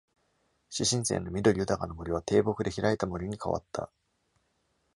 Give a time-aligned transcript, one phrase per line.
[0.71, 3.91] 始新世の緑豊かな森は、低木で開いた森に変わった。